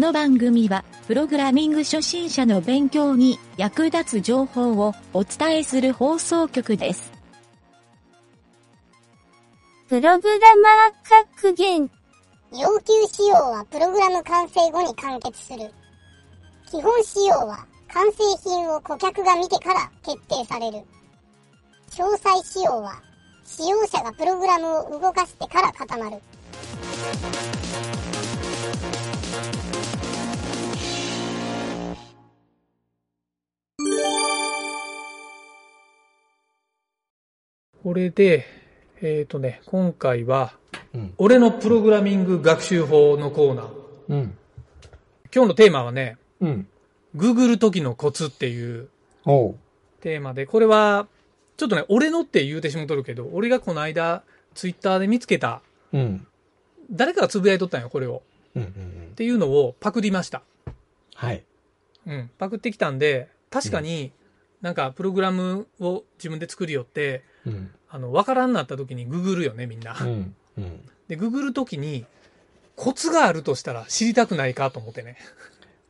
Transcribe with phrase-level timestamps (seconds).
[0.00, 7.12] この番組は、プログラミング初心者の勉強に役立つ情報をお伝えする放送局です。
[9.90, 11.90] プログラマー格言。
[12.50, 15.70] 要求仕様はプログラム完成後に完結する。
[16.70, 20.78] 基本仕様は完成品を顧客が見てから決定される。
[21.90, 23.02] 詳細仕様は
[23.44, 26.16] 使用者がプログラムを動かしてから固まる。
[37.82, 38.44] これで、
[39.00, 40.52] えっ、とね、今回は、
[40.92, 41.14] うん。
[41.16, 43.68] 俺のプログラミング学習法のコーナー。
[44.10, 44.36] うん。
[45.34, 46.68] 今日のテーマはね、うん。
[47.14, 48.88] ググる時のコツっていう。
[50.02, 51.08] テーマで、これは、
[51.56, 54.22] ちょっとね、俺のって言うてしもとるけど、俺がこの間、
[54.54, 56.26] ツイッターで見つけた、うん。
[56.90, 58.22] 誰かがつぶやいとったんよ、これを。
[58.56, 58.62] うん。
[58.62, 59.08] うん。
[59.12, 60.42] っていうのをパクりました。
[61.14, 61.44] はい。
[62.06, 62.30] うん。
[62.38, 64.12] パクってきたんで、確かに、
[64.60, 67.70] なんか、プログラムを自分で作りよって、うん。
[67.88, 69.96] あの、わからんなった時にググるよね、みんな。
[70.00, 70.34] うん。
[70.58, 70.88] うん。
[71.08, 72.06] で、ググる時に、
[72.76, 75.18] コツがあるとしたら知りたくないかと思ってね。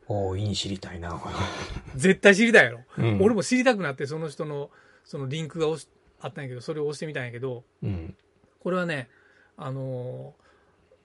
[0.08, 1.20] おう、いい知りたいな。
[1.94, 2.81] 絶対知りたいやろ。
[2.98, 4.70] うん俺も知りたくなって、その人の、
[5.05, 5.88] そのリンクが押し
[6.20, 8.16] あったんやけど、それを押してみたんやけど、うん。
[8.58, 9.08] これはね、
[9.56, 10.50] あのー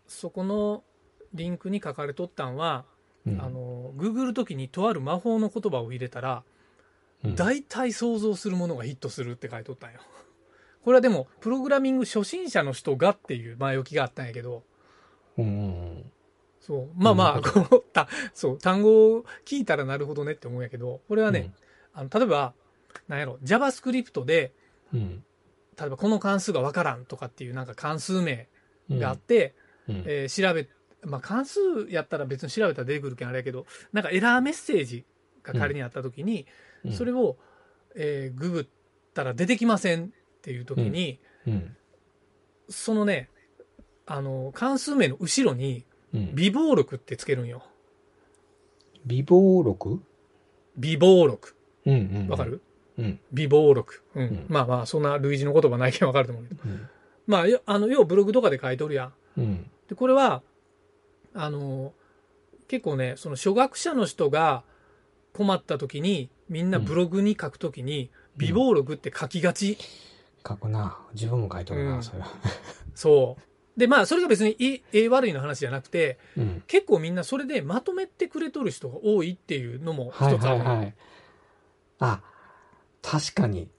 [0.08, 0.84] そこの
[1.36, 2.86] リンクに書かれとったんは、
[3.26, 3.42] うん。
[3.42, 6.44] あのー、ググる時にとある魔法の言葉を入れたら、
[7.24, 10.00] うん、大体想像するものがヒットするって書いとったんよ。
[10.84, 14.64] これはでも、プログラミング初心者の人がっていう前置きがあったんやけど、
[15.38, 15.48] うんう
[16.02, 16.12] ん
[16.66, 16.90] そう。
[16.96, 21.54] まあまあ、この、た、そう、単語を聞いたらなるほどねって思うんやけど、これはね、
[21.94, 22.54] あの、例えば、
[23.08, 24.52] なんやろ、JavaScript で、
[24.92, 25.00] うん。
[25.00, 25.24] うん。
[25.78, 28.48] 例えばこの関数がわからんとかっていうなんか関数名
[28.90, 29.00] うん。
[29.00, 29.54] があって、
[29.88, 30.68] うん、えー調べ、
[31.06, 35.06] まあ関数やったら別に調べたら出てくるけんあれやけど、なんかエラーメッセージ
[35.44, 36.48] が仮にあった時に、
[36.84, 37.38] うんそれを、
[37.96, 38.68] えーググっ
[39.16, 40.08] たら出てきませんっ
[40.44, 41.76] ていう時に、うん。
[42.70, 43.30] そのね、
[44.06, 45.84] あの、関数名の後ろに、
[46.14, 46.36] うん。
[46.36, 47.64] 微暴録ってつけるんよ。
[49.08, 50.00] 微暴録？
[50.78, 51.56] 微暴録。
[51.88, 52.28] うんうん。
[52.28, 52.62] わかる、
[53.00, 53.20] うん。
[53.34, 54.04] 微暴録。
[54.14, 54.26] うん。
[54.26, 56.62] んまあまあ、そんな類似の言葉ないけんわかると思うけど。
[56.66, 56.88] うん。
[57.26, 59.14] まあ、よあの、要はブログとかで書いとるやん。
[59.38, 59.72] うん。
[59.88, 60.44] で、これは、
[61.36, 61.94] あの、
[62.68, 64.64] 結構ね、その初学者の人が
[65.34, 69.78] 困った時に、みんなブログに書くときに、微暴録って書きがち。
[70.48, 70.98] 書くな。
[71.14, 72.28] 自分も書いとるな、うんそれは。
[72.96, 73.80] そう。
[73.80, 76.64] で、まあ、それが別にいい、ええ悪いの話じゃなくて、うん。
[76.68, 80.66] 結構みんなそれでまとめてくれとる人が多いっていうのもはい一つあるの。
[80.66, 80.96] はいはい。
[82.00, 82.22] あ、
[83.02, 83.70] 確かに。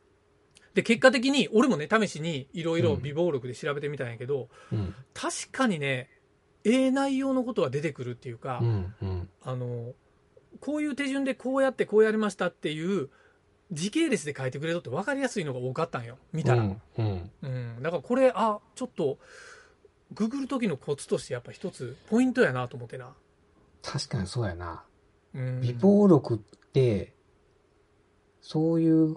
[0.74, 4.94] で、結果的に、俺もね、試しにいろいろ微暴録で調べてみたんやけど、うん。
[5.14, 6.10] 確かにね、
[6.66, 8.94] ええ内容のことは出てくるっていうか、うん。
[9.00, 9.28] うん。
[9.44, 9.94] あの、
[10.60, 13.08] こういう手順でこうやってこうやりましたっていう、
[13.72, 16.18] 時系列で書いてくれとって分かりやすいのが多かったんよ。
[16.32, 16.62] 見たら。
[16.62, 16.80] うん。
[16.98, 17.30] うん。
[17.42, 17.82] うん。
[17.82, 19.18] だからこれ、あ、ちょっと、
[20.12, 23.14] ググる時のコツとしてやっぱ一つポイントやなと思ってな。
[23.82, 24.84] 確かにそうやな。
[25.34, 25.60] うん。
[25.60, 26.38] 微暴録っ
[26.72, 27.14] て、
[28.40, 29.16] そういう、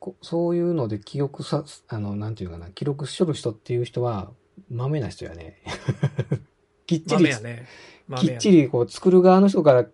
[0.00, 4.32] こそういうので記憶さ、あの、なんていうかな、記録しとる人っていう人は、
[4.70, 5.60] 豆な人やね。
[6.86, 7.66] きっちり、ね。
[8.08, 9.86] 豆きっちりこう作る側の人から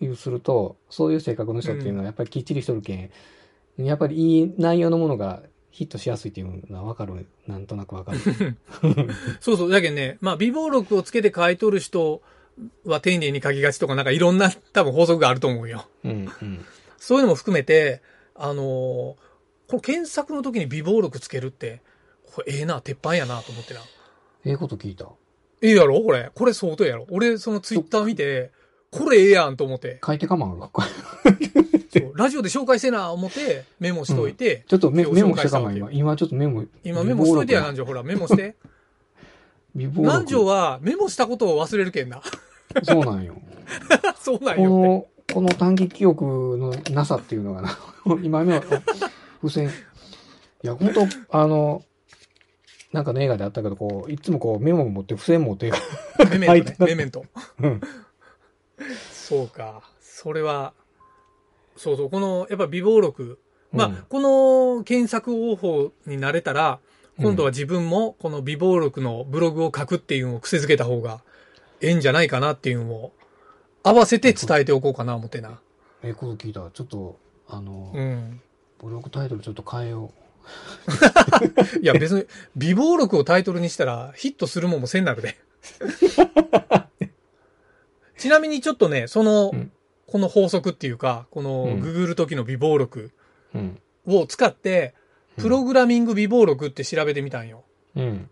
[0.00, 3.10] 言うすると、そういう性格の人っていうのはやっぱりきっちりしとるけ
[3.78, 7.26] ん、やっぱりいい内容のものがヒットしやすいっていうのはわかる。
[7.46, 8.18] なんとなくわかる。
[9.40, 9.70] そうそう。
[9.70, 12.22] だけどね、まあ、微暴録をつけて書いとる人
[12.84, 15.86] は丁寧に書きがちとか、なんかいろんな多分法則があると思うよ。
[16.04, 16.64] うん、うん。
[16.98, 18.02] そういうのも含めて、
[18.34, 19.32] あのー
[19.72, 21.80] この検索の時に微暴録つけるって、
[22.34, 23.80] これええな、鉄板やなと思ってな。
[24.44, 25.08] ええこと聞いた。
[25.62, 26.00] ええやろ？
[26.02, 26.30] これ。
[26.34, 27.06] これ相当やろ？
[27.10, 28.50] 俺、そのツイッター見て、
[28.90, 29.98] これええやんと思って。
[30.04, 30.70] 書いてかまんわ。
[31.92, 35.90] そうラジオで紹介せな思ってメモしといて、ちょっとメメモしてかまん、今。
[35.92, 36.64] 今ちょっとメモ。
[36.84, 37.84] 今メモしといてや、南條。
[37.84, 38.56] ほら、メモして。
[39.74, 42.22] 微暴録南條はメモしたことを忘れるけんな。
[42.82, 43.34] そうなんよ。
[43.34, 43.40] こ
[44.20, 44.68] そうなんよ。
[44.68, 47.78] の、この短期記憶のなさっていうのがな、
[48.22, 48.62] 今目は、
[49.42, 49.68] 付箋。
[50.62, 51.82] いや、本当あの、
[52.92, 55.72] なんかの映画であったけど、こう、いつもこうメモ持って、付箋持って、
[56.30, 56.76] メメントね。
[56.80, 57.24] メメント。
[57.60, 57.80] うん。
[59.10, 59.82] そうか。
[60.00, 60.74] それは、
[61.76, 63.38] そうそう、この、やっぱ微暴録。
[63.72, 64.20] まあ、うんこ
[64.76, 66.78] の検索方法になれたら、
[67.18, 71.20] 今度は自分もこの微暴録のブログを書くっていうのを癖づけた方が
[71.80, 73.12] ええんじゃないかなっていうのを
[73.82, 75.60] 合わせて伝えておこうかな思ってな。
[76.02, 76.70] ええこと聞いた。
[76.70, 77.18] ちょっと、
[77.48, 78.40] あの、うん。
[78.82, 80.10] ブログタイトルちょっと変えよ
[81.80, 85.36] いや別に、微暴録をタイトルにしたらヒットするもんもせんなるで。
[88.18, 89.72] ちなみにちょっとね、その、うん
[90.12, 93.12] この法則っていうか、このうんググる時の微暴録
[93.54, 93.80] うん。
[94.06, 94.94] を使って、
[95.38, 97.64] プログラミング微暴録って調べてみたんよ。
[97.96, 98.30] うん。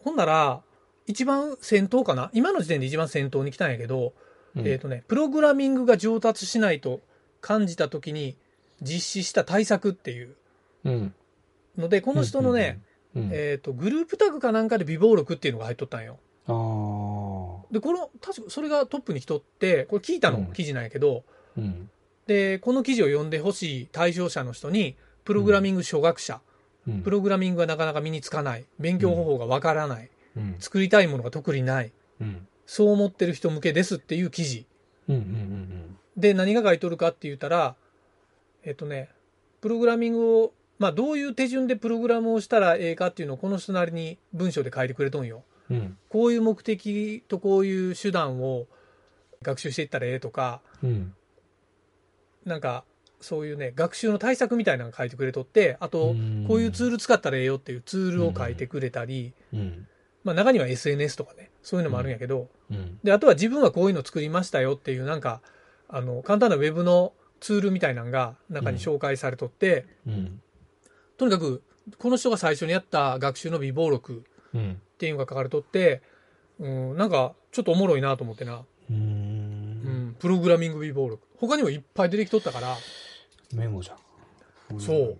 [0.00, 0.62] ほんなら、
[1.06, 2.30] 一番先頭かな？
[2.32, 4.14] 今の時点で一番先頭に来たんやけど、
[4.56, 7.02] うんえっ、とね、プログラミングが上達しないと
[7.42, 8.38] 感じた時に
[8.80, 10.34] 実施した対策っていう
[10.84, 11.14] うん。
[11.78, 12.80] ので、この人のね、
[13.14, 16.18] うん、えっ、と、グループタグかなんかで微暴録っていうのが入っとったんよ。
[16.46, 21.24] で、この、確かそれがトップに来とって、これ聞いたのうん記事なんやけど、
[21.56, 21.90] うん。
[22.26, 26.40] で、この記事を読んでほしい対象者の人に、プログラミング初学者、
[26.86, 27.02] うん。
[27.02, 30.56] プログラミングがなかなか身につかない、勉強方法がわからない、うん。
[30.58, 32.46] 作りたいものが特にない、うん。
[32.66, 34.66] そう思ってる人向けですっていう記事。
[35.08, 35.16] うん。
[35.16, 35.96] うん。
[36.16, 37.76] で、何が書いとるかって言ったら、
[38.64, 39.08] えっとね、
[39.60, 45.44] プログラミングを、まあ、どういう手順でプログラムをしたらええかっていうのをこの人なりに文章で書いてくれとんよ。
[45.70, 45.96] うん。
[46.08, 48.66] こういう目的とこういう手段を
[49.42, 51.14] 学習していったらええとか、うん。
[52.44, 52.82] なんか、
[53.20, 59.86] そういうね、学習の対策みたいなのが書いてくれとって、あとうん、こういうツール使ったらええよっていうツールを書いてくれたり、うん。
[60.24, 62.98] まあ中には SNS とかね、そういうのもあるんやけど、うん。
[63.04, 65.42] で、あとは自分はこういうの作りましたよっていう、なんか、
[65.88, 70.42] あの、簡単なウェブのツールみたいなのが中に紹介されとって、うん。
[71.22, 71.62] とにかく、
[71.98, 74.72] この人が最初にやった学習の微暴録うん。
[74.72, 76.02] っていうのが書かれとって、
[76.58, 78.54] うん、なんか、ちょっとおもろいなと思ってな。
[78.56, 78.64] う。
[78.90, 81.22] うんん、プログラミング微暴録。
[81.36, 82.76] 他にもいっぱい出てきとったから、
[83.54, 84.80] メモじゃん。
[84.80, 85.18] そう。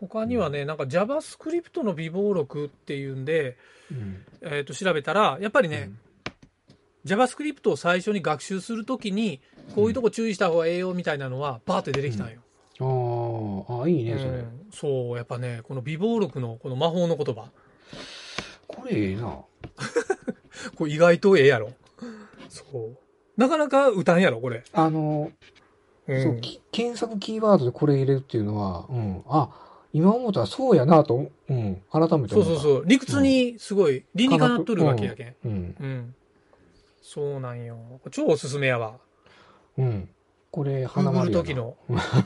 [0.00, 3.56] 他にはね、なんか JavaScript の微暴録っていうんで、
[3.90, 4.22] うん。
[4.42, 5.92] えっ、と、調べたら、やっぱりね、
[7.06, 9.40] JavaScript を最初に学習するときに、
[9.74, 12.42] こういうとこ注意した方がええよみたいなのは、バーって出てきたんよ。
[12.80, 12.84] あ
[13.68, 14.30] あ、あ、いいね、それ。
[14.30, 17.50] うんそう、やっぱね、この微暴録のこの魔法の言葉。
[18.66, 19.44] これええな。
[20.76, 21.72] これ意外とええやろ。
[22.48, 22.98] そう。
[23.40, 24.64] なかなか歌んやろ、これ。
[24.72, 25.30] あの、
[26.06, 29.22] うんそう、き検索キーワードでこれ入れるっていうのは、うん。
[29.28, 29.50] あ、
[29.92, 31.82] 今思ったらそうやなと、うん。
[31.90, 32.34] 改めて思った。
[32.34, 32.82] そうそうそう。
[32.86, 35.28] 理屈にすごい理にかなっとるわけやけん。
[35.28, 35.34] う。
[35.44, 35.76] うん。
[35.78, 36.14] うん。
[37.00, 37.78] そうなんよ。
[38.10, 38.98] 超おすすめやわ。
[39.78, 40.08] うん。
[40.50, 41.54] これ、グ花丸や時。
[41.54, 41.76] の。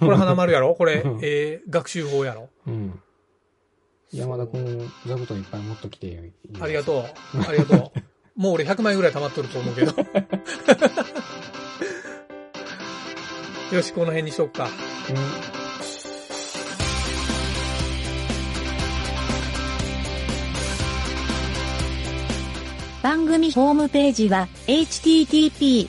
[0.00, 0.74] これ花丸やろ？
[0.78, 2.48] これうん、えー、学習法やろ？
[2.66, 3.00] うん。
[4.12, 6.22] 山田くん、座布団いっぱい持っときてよ。
[6.60, 7.04] ありがとう。
[7.48, 7.98] ありがとう。
[8.40, 9.92] もう俺100枚ぐらい溜まっとると思うけど。
[13.74, 14.64] よし、この辺にしとくか。
[14.64, 15.16] うん。
[23.02, 25.88] 番組ホームページは http://